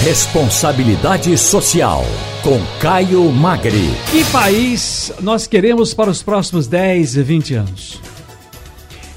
Responsabilidade 0.00 1.36
Social, 1.36 2.04
com 2.44 2.60
Caio 2.80 3.32
Magri. 3.32 3.90
Que 4.12 4.24
país 4.30 5.12
nós 5.20 5.48
queremos 5.48 5.92
para 5.92 6.08
os 6.08 6.22
próximos 6.22 6.68
10 6.68 7.16
e 7.16 7.22
20 7.24 7.54
anos? 7.54 8.00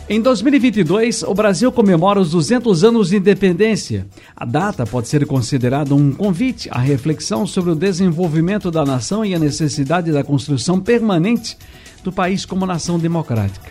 Em 0.09 0.19
2022, 0.19 1.21
o 1.21 1.35
Brasil 1.35 1.71
comemora 1.71 2.19
os 2.19 2.31
200 2.31 2.83
anos 2.83 3.09
de 3.09 3.17
independência. 3.17 4.07
A 4.35 4.43
data 4.43 4.83
pode 4.83 5.07
ser 5.07 5.25
considerada 5.27 5.93
um 5.93 6.11
convite 6.11 6.67
à 6.71 6.79
reflexão 6.79 7.45
sobre 7.45 7.71
o 7.71 7.75
desenvolvimento 7.75 8.71
da 8.71 8.83
nação 8.83 9.23
e 9.23 9.35
a 9.35 9.39
necessidade 9.39 10.11
da 10.11 10.23
construção 10.23 10.79
permanente 10.79 11.57
do 12.03 12.11
país 12.11 12.43
como 12.43 12.65
nação 12.65 12.97
democrática. 12.97 13.69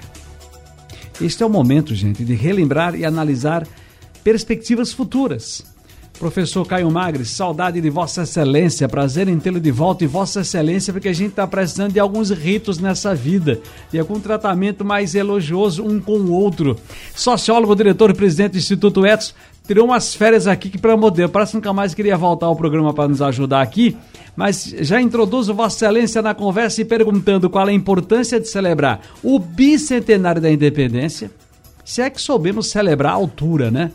Este 1.21 1.43
é 1.43 1.47
o 1.47 1.51
momento, 1.51 1.93
gente, 1.93 2.25
de 2.25 2.35
relembrar 2.35 2.95
e 2.95 3.05
analisar 3.05 3.67
perspectivas 4.23 4.93
futuras 4.93 5.65
Professor 6.21 6.67
Caio 6.67 6.91
Magre, 6.91 7.25
saudade 7.25 7.81
de 7.81 7.89
Vossa 7.89 8.25
Excelência, 8.25 8.87
prazer 8.87 9.27
em 9.27 9.39
tê-lo 9.39 9.59
de 9.59 9.71
volta. 9.71 10.05
E 10.05 10.07
Vossa 10.07 10.43
Excelência, 10.43 10.93
porque 10.93 11.09
a 11.09 11.15
gente 11.15 11.31
está 11.31 11.47
precisando 11.47 11.95
de 11.95 11.99
alguns 11.99 12.29
ritos 12.29 12.79
nessa 12.79 13.15
vida, 13.15 13.59
de 13.91 13.99
algum 13.99 14.21
tratamento 14.21 14.85
mais 14.85 15.15
elogioso 15.15 15.83
um 15.83 15.99
com 15.99 16.19
o 16.19 16.31
outro. 16.31 16.77
Sociólogo, 17.17 17.75
diretor 17.75 18.11
e 18.11 18.15
presidente 18.15 18.53
do 18.53 18.59
Instituto 18.59 19.07
Etos, 19.07 19.35
tirou 19.67 19.87
umas 19.87 20.15
férias 20.15 20.47
aqui 20.47 20.69
que, 20.69 20.77
de 20.77 21.11
Deus, 21.11 21.31
parece 21.31 21.53
que 21.53 21.57
nunca 21.57 21.73
mais 21.73 21.95
queria 21.95 22.19
voltar 22.19 22.47
ao 22.47 22.55
programa 22.55 22.93
para 22.93 23.09
nos 23.09 23.23
ajudar 23.23 23.63
aqui, 23.63 23.97
mas 24.37 24.75
já 24.81 25.01
introduzo 25.01 25.55
Vossa 25.55 25.87
Excelência 25.87 26.21
na 26.21 26.35
conversa 26.35 26.83
e 26.83 26.85
perguntando 26.85 27.49
qual 27.49 27.67
é 27.67 27.71
a 27.71 27.75
importância 27.75 28.39
de 28.39 28.47
celebrar 28.47 29.01
o 29.23 29.39
bicentenário 29.39 30.43
da 30.43 30.51
independência, 30.51 31.31
se 31.83 32.03
é 32.03 32.11
que 32.11 32.21
soubemos 32.21 32.67
celebrar 32.71 33.13
a 33.13 33.17
altura, 33.17 33.71
né? 33.71 33.91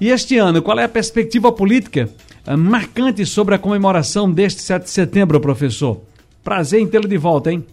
E 0.00 0.08
este 0.08 0.36
ano, 0.38 0.62
qual 0.62 0.78
é 0.78 0.84
a 0.84 0.88
perspectiva 0.88 1.52
política 1.52 2.08
eh, 2.46 2.56
marcante 2.56 3.24
sobre 3.24 3.54
a 3.54 3.58
comemoração 3.58 4.30
deste 4.30 4.62
7 4.62 4.84
de 4.84 4.90
setembro, 4.90 5.40
professor? 5.40 6.02
Prazer 6.42 6.80
em 6.80 6.86
tê-lo 6.86 7.08
de 7.08 7.16
volta, 7.16 7.52
hein? 7.52 7.64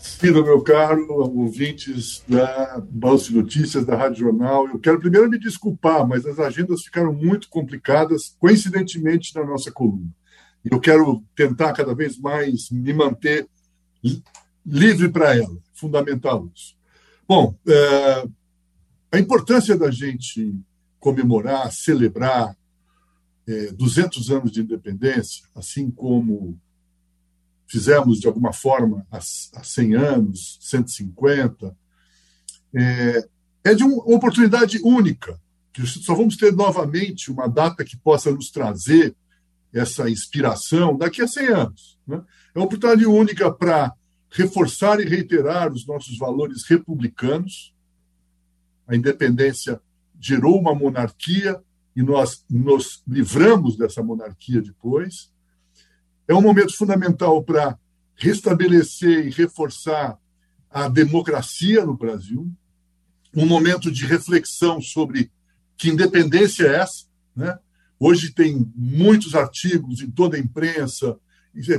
Ciro, 0.00 0.42
meu 0.42 0.62
caro, 0.62 1.06
ouvintes 1.10 2.22
da 2.26 2.78
de 2.78 3.34
Notícias, 3.34 3.84
da 3.84 3.96
Rádio 3.96 4.20
Jornal, 4.20 4.66
eu 4.68 4.78
quero 4.78 4.98
primeiro 4.98 5.28
me 5.28 5.38
desculpar, 5.38 6.06
mas 6.08 6.24
as 6.24 6.38
agendas 6.38 6.82
ficaram 6.82 7.12
muito 7.12 7.50
complicadas, 7.50 8.34
coincidentemente, 8.38 9.34
na 9.34 9.44
nossa 9.44 9.70
coluna. 9.70 10.08
E 10.64 10.74
eu 10.74 10.80
quero 10.80 11.22
tentar 11.34 11.74
cada 11.74 11.94
vez 11.94 12.18
mais 12.18 12.70
me 12.70 12.94
manter 12.94 13.46
livre 14.64 15.10
para 15.10 15.36
ela, 15.36 15.56
fundamental 15.74 16.48
isso. 16.54 16.74
Bom, 17.28 17.54
é, 17.68 18.28
a 19.12 19.18
importância 19.18 19.76
da 19.76 19.90
gente 19.90 20.54
comemorar, 21.00 21.72
celebrar 21.72 22.56
é, 23.48 23.72
200 23.72 24.30
anos 24.30 24.52
de 24.52 24.60
independência, 24.60 25.48
assim 25.54 25.90
como 25.90 26.60
fizemos 27.66 28.20
de 28.20 28.26
alguma 28.26 28.52
forma 28.52 29.06
há, 29.10 29.18
há 29.18 29.64
100 29.64 29.94
anos, 29.94 30.58
150, 30.60 31.76
é, 32.74 33.28
é 33.64 33.74
de 33.74 33.82
uma 33.82 33.96
oportunidade 34.14 34.78
única, 34.84 35.40
que 35.72 35.86
só 35.86 36.14
vamos 36.14 36.36
ter 36.36 36.52
novamente 36.52 37.30
uma 37.30 37.48
data 37.48 37.84
que 37.84 37.96
possa 37.96 38.30
nos 38.30 38.50
trazer 38.50 39.16
essa 39.72 40.10
inspiração 40.10 40.96
daqui 40.96 41.22
a 41.22 41.28
100 41.28 41.46
anos. 41.46 41.98
Né? 42.06 42.22
É 42.54 42.58
uma 42.58 42.66
oportunidade 42.66 43.06
única 43.06 43.52
para 43.52 43.94
reforçar 44.30 45.00
e 45.00 45.04
reiterar 45.04 45.72
os 45.72 45.86
nossos 45.86 46.18
valores 46.18 46.64
republicanos, 46.64 47.74
a 48.86 48.96
independência 48.96 49.80
gerou 50.20 50.60
uma 50.60 50.74
monarquia 50.74 51.60
e 51.96 52.02
nós 52.02 52.44
nos 52.48 53.02
livramos 53.06 53.76
dessa 53.76 54.02
monarquia 54.02 54.60
depois. 54.60 55.32
É 56.28 56.34
um 56.34 56.42
momento 56.42 56.76
fundamental 56.76 57.42
para 57.42 57.78
restabelecer 58.14 59.26
e 59.26 59.30
reforçar 59.30 60.18
a 60.70 60.88
democracia 60.88 61.84
no 61.84 61.96
Brasil, 61.96 62.48
um 63.34 63.46
momento 63.46 63.90
de 63.90 64.04
reflexão 64.04 64.80
sobre 64.80 65.32
que 65.76 65.88
independência 65.88 66.64
é 66.66 66.76
essa. 66.76 67.06
Né? 67.34 67.58
Hoje 67.98 68.32
tem 68.32 68.70
muitos 68.76 69.34
artigos 69.34 70.00
em 70.02 70.10
toda 70.10 70.36
a 70.36 70.40
imprensa, 70.40 71.18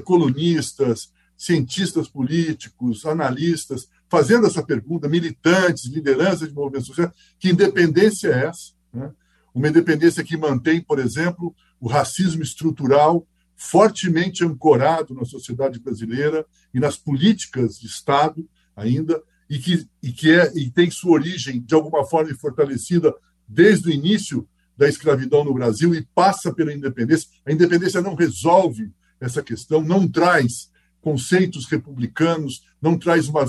colunistas, 0.03 1.13
cientistas 1.38 2.07
políticos, 2.07 3.06
analistas, 3.06 3.88
fazendo 4.11 4.45
essa 4.45 4.61
pergunta, 4.61 5.07
militantes, 5.07 5.85
lideranças 5.85 6.49
de 6.49 6.53
movimentos 6.53 6.88
sociais, 6.88 7.11
que 7.39 7.49
independência 7.49 8.27
é 8.27 8.47
essa? 8.47 8.73
Né? 8.94 9.09
Uma 9.55 9.69
independência 9.69 10.22
que 10.22 10.35
mantém, 10.35 10.81
por 10.81 10.99
exemplo, 10.99 11.55
o 11.79 11.88
racismo 11.88 12.44
estrutural 12.44 13.25
fortemente 13.55 14.44
ancorado 14.44 15.13
na 15.13 15.23
sociedade 15.23 15.79
brasileira 15.79 16.45
e 16.73 16.79
nas 16.79 16.97
políticas 16.97 17.79
de 17.79 17.88
Estado 17.88 18.45
ainda, 18.75 19.21
e 19.50 19.59
que, 19.59 19.88
e 20.03 20.11
que 20.11 20.31
é, 20.31 20.51
e 20.55 20.69
tem 20.69 20.91
sua 20.91 21.13
origem, 21.13 21.61
de 21.61 21.73
alguma 21.73 22.05
forma, 22.05 22.33
fortalecida 22.35 23.13
desde 23.47 23.88
o 23.88 23.91
início 23.91 24.47
da 24.75 24.89
escravidão 24.89 25.44
no 25.45 25.53
Brasil 25.53 25.95
e 25.95 26.05
passa 26.13 26.53
pela 26.53 26.73
independência. 26.73 27.29
A 27.45 27.51
independência 27.51 28.01
não 28.01 28.16
resolve 28.16 28.91
essa 29.21 29.41
questão, 29.41 29.81
não 29.81 30.07
traz 30.07 30.70
conceitos 31.01 31.66
republicanos, 31.66 32.63
não 32.81 32.97
traz 32.97 33.28
uma, 33.28 33.45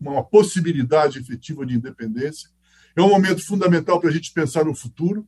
uma 0.00 0.24
possibilidade 0.24 1.18
efetiva 1.18 1.64
de 1.64 1.74
independência. 1.74 2.50
É 2.94 3.00
um 3.00 3.08
momento 3.08 3.44
fundamental 3.44 4.00
para 4.00 4.10
a 4.10 4.12
gente 4.12 4.32
pensar 4.32 4.64
no 4.64 4.74
futuro, 4.74 5.26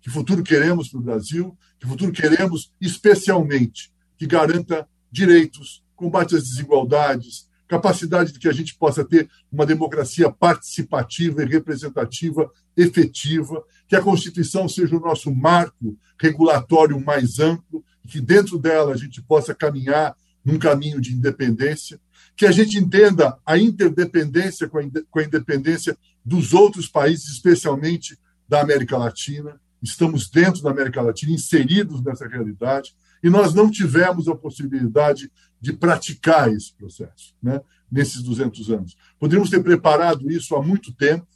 que 0.00 0.10
futuro 0.10 0.42
queremos 0.42 0.88
para 0.88 1.00
o 1.00 1.02
Brasil, 1.02 1.58
que 1.80 1.86
futuro 1.86 2.12
queremos, 2.12 2.72
especialmente, 2.80 3.92
que 4.16 4.26
garanta 4.26 4.88
direitos, 5.10 5.82
combate 5.96 6.36
às 6.36 6.44
desigualdades, 6.44 7.48
capacidade 7.66 8.32
de 8.32 8.38
que 8.38 8.48
a 8.48 8.52
gente 8.52 8.76
possa 8.76 9.04
ter 9.04 9.28
uma 9.50 9.66
democracia 9.66 10.30
participativa 10.30 11.42
e 11.42 11.46
representativa 11.46 12.50
efetiva, 12.76 13.64
que 13.88 13.96
a 13.96 14.02
Constituição 14.02 14.68
seja 14.68 14.96
o 14.96 15.00
nosso 15.00 15.34
marco 15.34 15.96
regulatório 16.20 17.00
mais 17.00 17.40
amplo, 17.40 17.84
que 18.06 18.20
dentro 18.20 18.58
dela 18.58 18.92
a 18.92 18.96
gente 18.96 19.20
possa 19.22 19.54
caminhar 19.54 20.14
num 20.46 20.60
caminho 20.60 21.00
de 21.00 21.12
independência, 21.12 22.00
que 22.36 22.46
a 22.46 22.52
gente 22.52 22.78
entenda 22.78 23.36
a 23.44 23.58
interdependência 23.58 24.68
com 24.68 24.78
a 25.18 25.22
independência 25.24 25.98
dos 26.24 26.54
outros 26.54 26.86
países, 26.86 27.28
especialmente 27.30 28.16
da 28.48 28.60
América 28.60 28.96
Latina. 28.96 29.60
Estamos 29.82 30.30
dentro 30.30 30.62
da 30.62 30.70
América 30.70 31.02
Latina, 31.02 31.32
inseridos 31.32 32.00
nessa 32.00 32.28
realidade, 32.28 32.94
e 33.24 33.28
nós 33.28 33.54
não 33.54 33.68
tivemos 33.68 34.28
a 34.28 34.36
possibilidade 34.36 35.32
de 35.60 35.72
praticar 35.72 36.52
esse 36.52 36.72
processo 36.74 37.34
né, 37.42 37.60
nesses 37.90 38.22
200 38.22 38.70
anos. 38.70 38.96
Poderíamos 39.18 39.50
ter 39.50 39.62
preparado 39.64 40.30
isso 40.30 40.54
há 40.54 40.62
muito 40.62 40.92
tempo, 40.92 41.26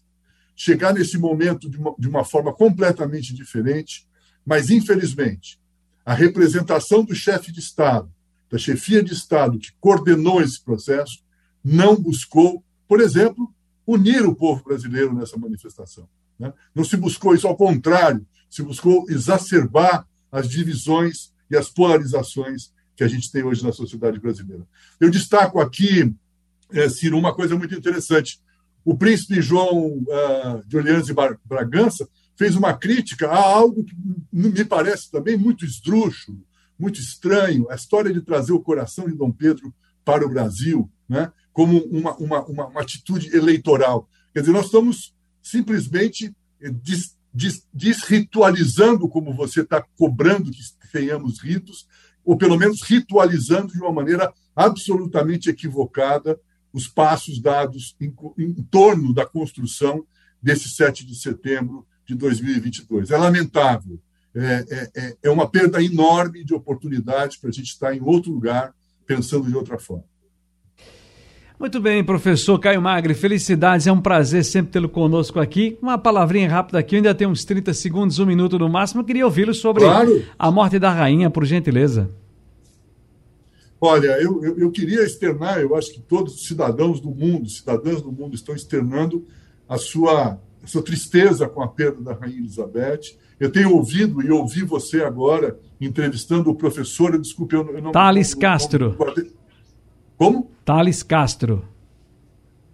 chegar 0.54 0.94
nesse 0.94 1.18
momento 1.18 1.68
de 1.68 1.78
uma, 1.78 1.94
de 1.98 2.08
uma 2.08 2.24
forma 2.24 2.52
completamente 2.52 3.34
diferente, 3.34 4.06
mas, 4.46 4.70
infelizmente, 4.70 5.58
a 6.04 6.14
representação 6.14 7.02
do 7.02 7.14
chefe 7.14 7.50
de 7.50 7.58
Estado, 7.58 8.12
da 8.50 8.58
chefia 8.58 9.02
de 9.02 9.12
Estado 9.12 9.58
que 9.58 9.72
coordenou 9.80 10.42
esse 10.42 10.62
processo 10.62 11.22
não 11.64 11.94
buscou, 11.94 12.64
por 12.88 13.00
exemplo, 13.00 13.52
unir 13.86 14.24
o 14.24 14.34
povo 14.34 14.64
brasileiro 14.64 15.14
nessa 15.14 15.38
manifestação. 15.38 16.08
Né? 16.38 16.52
Não 16.74 16.84
se 16.84 16.96
buscou 16.96 17.34
isso, 17.34 17.46
ao 17.46 17.56
contrário, 17.56 18.26
se 18.48 18.62
buscou 18.62 19.06
exacerbar 19.08 20.06
as 20.32 20.48
divisões 20.48 21.32
e 21.50 21.56
as 21.56 21.68
polarizações 21.68 22.72
que 22.96 23.04
a 23.04 23.08
gente 23.08 23.30
tem 23.30 23.42
hoje 23.42 23.64
na 23.64 23.72
sociedade 23.72 24.18
brasileira. 24.18 24.66
Eu 24.98 25.10
destaco 25.10 25.60
aqui, 25.60 26.14
é, 26.72 26.88
Ciro, 26.88 27.18
uma 27.18 27.34
coisa 27.34 27.56
muito 27.56 27.74
interessante. 27.74 28.40
O 28.84 28.96
príncipe 28.96 29.40
João 29.42 29.98
uh, 29.98 30.66
de 30.66 30.76
Orleans 30.76 31.08
e 31.08 31.14
Bragança 31.44 32.08
fez 32.36 32.56
uma 32.56 32.72
crítica 32.74 33.28
a 33.28 33.36
algo 33.36 33.84
que 33.84 33.94
me 34.32 34.64
parece 34.64 35.10
também 35.10 35.36
muito 35.36 35.64
esdrúxulo, 35.64 36.38
muito 36.80 36.98
estranho 36.98 37.70
a 37.70 37.74
história 37.74 38.12
de 38.12 38.22
trazer 38.22 38.52
o 38.52 38.60
coração 38.60 39.06
de 39.06 39.14
Dom 39.14 39.30
Pedro 39.30 39.72
para 40.04 40.24
o 40.24 40.28
Brasil, 40.30 40.90
né, 41.08 41.30
como 41.52 41.78
uma, 41.84 42.16
uma, 42.16 42.44
uma, 42.46 42.66
uma 42.68 42.80
atitude 42.80 43.36
eleitoral. 43.36 44.08
Quer 44.32 44.40
dizer, 44.40 44.52
nós 44.52 44.66
estamos 44.66 45.14
simplesmente 45.42 46.34
eh, 46.60 46.70
des, 46.70 47.16
des, 47.34 47.66
desritualizando, 47.72 49.08
como 49.08 49.34
você 49.34 49.60
está 49.60 49.84
cobrando 49.96 50.50
que 50.50 50.62
tenhamos 50.90 51.40
ritos, 51.40 51.86
ou 52.24 52.36
pelo 52.36 52.56
menos 52.56 52.82
ritualizando 52.82 53.72
de 53.72 53.80
uma 53.80 53.92
maneira 53.92 54.32
absolutamente 54.56 55.50
equivocada 55.50 56.40
os 56.72 56.86
passos 56.86 57.40
dados 57.40 57.96
em, 58.00 58.14
em 58.38 58.54
torno 58.54 59.12
da 59.12 59.26
construção 59.26 60.04
desse 60.42 60.68
7 60.70 61.04
de 61.04 61.16
setembro 61.16 61.86
de 62.06 62.14
2022. 62.14 63.10
É 63.10 63.18
lamentável 63.18 64.00
é, 64.34 64.64
é, 64.70 64.90
é, 64.96 65.16
é 65.24 65.30
uma 65.30 65.48
perda 65.48 65.82
enorme 65.82 66.44
de 66.44 66.54
oportunidade 66.54 67.38
para 67.38 67.50
a 67.50 67.52
gente 67.52 67.68
estar 67.68 67.94
em 67.94 68.00
outro 68.00 68.32
lugar, 68.32 68.72
pensando 69.06 69.48
de 69.48 69.56
outra 69.56 69.78
forma. 69.78 70.04
Muito 71.58 71.78
bem, 71.78 72.02
professor 72.02 72.58
Caio 72.58 72.80
Magri, 72.80 73.12
felicidades, 73.12 73.86
é 73.86 73.92
um 73.92 74.00
prazer 74.00 74.42
sempre 74.46 74.72
tê-lo 74.72 74.88
conosco 74.88 75.38
aqui. 75.38 75.76
Uma 75.82 75.98
palavrinha 75.98 76.48
rápida 76.48 76.78
aqui, 76.78 76.96
ainda 76.96 77.14
tem 77.14 77.26
uns 77.26 77.44
30 77.44 77.74
segundos, 77.74 78.18
um 78.18 78.24
minuto 78.24 78.58
no 78.58 78.66
máximo. 78.66 79.02
Eu 79.02 79.04
queria 79.04 79.26
ouvi-lo 79.26 79.52
sobre 79.52 79.82
claro. 79.82 80.24
a 80.38 80.50
morte 80.50 80.78
da 80.78 80.90
rainha, 80.90 81.28
por 81.28 81.44
gentileza. 81.44 82.10
Olha, 83.78 84.08
eu, 84.22 84.42
eu, 84.42 84.58
eu, 84.58 84.70
queria 84.70 85.02
externar, 85.02 85.60
eu 85.60 85.74
acho 85.74 85.92
que 85.92 86.00
todos 86.00 86.34
os 86.34 86.46
cidadãos 86.46 86.98
do 86.98 87.10
mundo, 87.10 87.48
cidadãs 87.50 88.00
do 88.00 88.10
mundo, 88.10 88.34
estão 88.34 88.54
externando 88.54 89.26
a 89.68 89.76
sua, 89.76 90.38
sua 90.64 90.82
tristeza 90.82 91.48
com 91.48 91.62
a 91.62 91.68
perda 91.68 92.00
da 92.02 92.12
Rainha 92.12 92.38
Elizabeth. 92.38 93.16
Eu 93.38 93.50
tenho 93.50 93.74
ouvido 93.74 94.22
e 94.22 94.30
ouvi 94.30 94.62
você 94.62 95.02
agora 95.02 95.58
entrevistando 95.80 96.50
o 96.50 96.54
professor, 96.54 97.18
desculpe, 97.18 97.54
eu, 97.54 97.64
não. 97.80 97.92
Thales 97.92 98.34
Castro. 98.34 98.96
Não, 98.98 99.26
como? 100.16 100.50
Thales 100.64 101.02
Castro. 101.02 101.64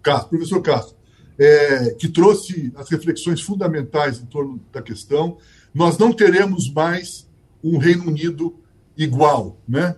Castro, 0.01 0.29
professor 0.29 0.61
Castro, 0.61 0.95
é, 1.39 1.91
que 1.91 2.07
trouxe 2.09 2.71
as 2.75 2.89
reflexões 2.89 3.41
fundamentais 3.41 4.19
em 4.19 4.25
torno 4.25 4.59
da 4.71 4.81
questão. 4.81 5.37
Nós 5.73 5.97
não 5.97 6.11
teremos 6.11 6.71
mais 6.71 7.27
um 7.63 7.77
Reino 7.77 8.07
Unido 8.07 8.55
igual, 8.97 9.61
né? 9.67 9.95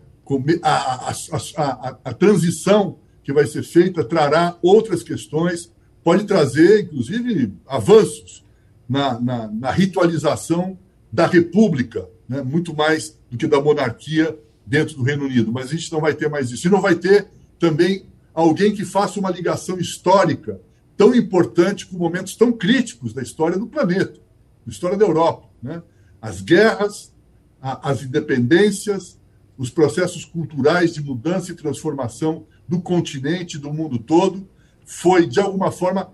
A, 0.62 1.10
a, 1.10 1.14
a, 1.58 1.98
a, 2.06 2.14
transição 2.14 3.00
que 3.24 3.34
vai 3.34 3.48
ser 3.48 3.64
feita 3.64 4.04
trará 4.04 4.56
outras 4.62 5.02
questões, 5.02 5.72
pode 6.04 6.26
trazer, 6.26 6.84
inclusive, 6.84 7.54
avanços 7.68 8.44
na, 8.88 9.20
na, 9.20 9.48
na 9.48 9.72
ritualização 9.72 10.78
da 11.12 11.28
República, 11.28 12.08
né? 12.28 12.42
muito 12.42 12.76
mais 12.76 13.18
do 13.30 13.38
que 13.38 13.48
da 13.48 13.62
monarquia 13.62 14.38
dentro 14.66 14.96
do 14.96 15.04
Reino 15.04 15.26
Unido. 15.26 15.52
Mas 15.52 15.68
a 15.68 15.76
gente 15.76 15.92
não 15.92 16.00
vai 16.00 16.14
ter 16.14 16.30
mais 16.30 16.52
isso. 16.52 16.68
E 16.68 16.72
não 16.72 16.82
vai 16.82 16.96
ter 16.96 17.28
também 17.60 18.06
alguém 18.34 18.74
que 18.74 18.86
faça 18.86 19.20
uma 19.20 19.30
ligação 19.30 19.80
histórica 19.80 20.60
tão 20.96 21.16
importante 21.16 21.86
com 21.86 21.98
momentos 21.98 22.36
tão 22.36 22.52
críticos 22.52 23.14
da 23.14 23.22
história 23.22 23.58
do 23.58 23.68
planeta, 23.68 24.20
da 24.66 24.72
história 24.72 24.98
da 24.98 25.06
Europa. 25.06 25.48
Né? 25.62 25.82
As 26.22 26.42
guerras, 26.42 27.14
a, 27.62 27.90
as 27.90 28.04
independências, 28.04 29.18
os 29.58 29.70
processos 29.70 30.24
culturais 30.26 30.94
de 30.94 31.02
mudança 31.02 31.52
e 31.52 31.56
transformação 31.56 32.46
do 32.68 32.82
continente, 32.82 33.58
do 33.58 33.74
mundo 33.74 33.98
todo, 33.98 34.48
foi, 34.90 35.28
de 35.28 35.40
alguma 35.40 35.72
forma, 35.72 36.12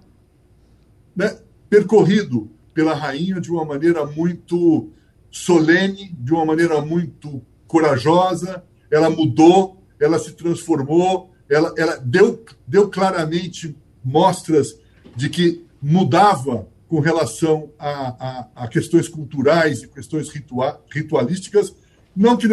né, 1.15 1.39
percorrido 1.69 2.51
pela 2.73 2.93
rainha 2.93 3.39
de 3.39 3.49
uma 3.49 3.63
maneira 3.63 4.05
muito 4.05 4.91
solene, 5.31 6.13
de 6.19 6.33
uma 6.33 6.43
maneira 6.43 6.81
muito 6.81 7.41
corajosa. 7.65 8.65
Ela 8.91 9.09
mudou, 9.09 9.81
ela 9.97 10.19
se 10.19 10.33
transformou, 10.33 11.31
ela, 11.49 11.73
ela 11.77 11.95
deu, 11.95 12.43
deu 12.67 12.89
claramente 12.89 13.77
mostras 14.03 14.77
de 15.15 15.29
que 15.29 15.65
mudava 15.81 16.67
com 16.89 16.99
relação 16.99 17.71
a, 17.79 17.89
a, 18.19 18.47
a 18.65 18.67
questões 18.67 19.07
culturais 19.07 19.83
e 19.83 19.87
questões 19.87 20.27
ritua, 20.27 20.83
ritualísticas. 20.93 21.73
Não 22.13 22.35
que 22.35 22.45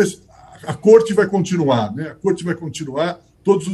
a 0.68 0.74
corte 0.74 1.12
vai 1.14 1.26
continuar, 1.26 1.92
né? 1.92 2.10
A 2.10 2.14
corte 2.14 2.44
vai 2.44 2.54
continuar. 2.54 3.20
Todas 3.42 3.66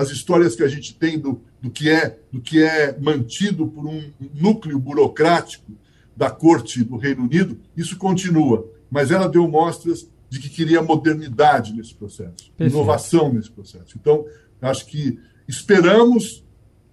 as 0.00 0.10
histórias 0.10 0.54
que 0.54 0.62
a 0.62 0.68
gente 0.68 0.94
tem 0.94 1.18
do, 1.18 1.40
do, 1.60 1.70
que 1.70 1.90
é, 1.90 2.18
do 2.32 2.40
que 2.40 2.62
é 2.62 2.96
mantido 2.98 3.66
por 3.66 3.86
um 3.86 4.02
núcleo 4.34 4.78
burocrático 4.78 5.72
da 6.16 6.30
corte 6.30 6.84
do 6.84 6.96
Reino 6.96 7.24
Unido, 7.24 7.58
isso 7.76 7.96
continua. 7.96 8.68
Mas 8.90 9.10
ela 9.10 9.28
deu 9.28 9.46
mostras 9.48 10.08
de 10.30 10.38
que 10.38 10.48
queria 10.48 10.82
modernidade 10.82 11.72
nesse 11.72 11.94
processo, 11.94 12.50
Perfeito. 12.56 12.74
inovação 12.74 13.32
nesse 13.32 13.50
processo. 13.50 13.96
Então, 13.98 14.24
Acho 14.60 14.86
que 14.86 15.18
esperamos 15.46 16.44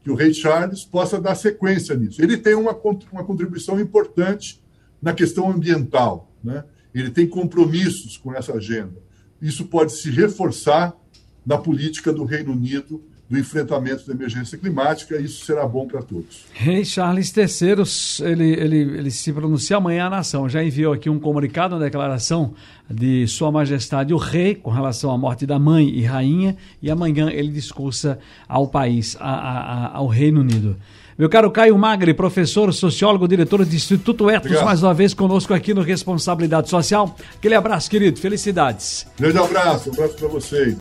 que 0.03 0.11
o 0.11 0.15
rei 0.15 0.33
Charles 0.33 0.85
possa 0.85 1.19
dar 1.19 1.35
sequência 1.35 1.95
nisso. 1.95 2.21
Ele 2.21 2.37
tem 2.37 2.53
uma, 2.53 2.79
uma 3.11 3.23
contribuição 3.23 3.79
importante 3.79 4.61
na 5.01 5.13
questão 5.13 5.49
ambiental, 5.51 6.31
né? 6.43 6.63
ele 6.93 7.09
tem 7.09 7.27
compromissos 7.27 8.17
com 8.17 8.33
essa 8.33 8.53
agenda. 8.53 8.95
Isso 9.41 9.65
pode 9.65 9.93
se 9.93 10.09
reforçar 10.09 10.95
na 11.45 11.57
política 11.57 12.11
do 12.11 12.23
Reino 12.23 12.51
Unido 12.51 13.01
do 13.29 13.39
enfrentamento 13.39 14.05
da 14.05 14.13
emergência 14.13 14.57
climática, 14.57 15.17
isso 15.17 15.45
será 15.45 15.67
bom 15.67 15.87
para 15.87 16.01
todos. 16.01 16.45
Rei 16.53 16.85
Charles 16.85 17.33
III, 17.35 18.27
ele, 18.29 18.53
ele, 18.53 18.77
ele 18.99 19.11
se 19.11 19.33
pronuncia 19.33 19.77
amanhã 19.77 20.05
à 20.05 20.09
nação. 20.11 20.47
Já 20.47 20.63
enviou 20.63 20.93
aqui 20.93 21.09
um 21.09 21.19
comunicado, 21.19 21.75
uma 21.75 21.83
declaração 21.83 22.53
de 22.89 23.27
Sua 23.27 23.51
Majestade 23.51 24.13
o 24.13 24.17
Rei 24.17 24.53
com 24.53 24.69
relação 24.69 25.09
à 25.09 25.17
morte 25.17 25.45
da 25.45 25.57
mãe 25.57 25.89
e 25.89 26.03
rainha, 26.03 26.55
e 26.81 26.91
amanhã 26.91 27.31
ele 27.31 27.49
discursa 27.49 28.19
ao 28.47 28.67
país, 28.67 29.17
a, 29.19 29.29
a, 29.29 29.97
ao 29.97 30.05
Reino 30.05 30.41
Unido. 30.41 30.75
Meu 31.17 31.29
caro 31.29 31.49
Caio 31.49 31.77
Magri, 31.77 32.13
professor, 32.13 32.73
sociólogo, 32.73 33.25
diretor 33.25 33.63
do 33.63 33.73
Instituto 33.73 34.29
Etos, 34.29 34.47
Obrigado. 34.47 34.65
mais 34.65 34.83
uma 34.83 34.93
vez 34.93 35.13
conosco 35.13 35.53
aqui 35.53 35.73
no 35.73 35.81
Responsabilidade 35.81 36.69
Social. 36.69 37.15
Aquele 37.37 37.55
abraço, 37.55 37.89
querido. 37.89 38.19
Felicidades. 38.19 39.07
Grande 39.17 39.37
abraço, 39.37 39.89
um 39.89 39.93
abraço 39.93 40.15
para 40.15 40.27
vocês. 40.27 40.73